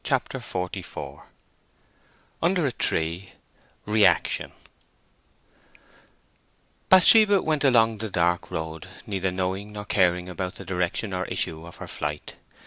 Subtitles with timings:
[0.03, 1.21] CHAPTER XLIV
[2.41, 4.51] UNDER A TREE—REACTION
[6.89, 11.67] Bathsheba went along the dark road, neither knowing nor caring about the direction or issue
[11.67, 12.35] of her flight.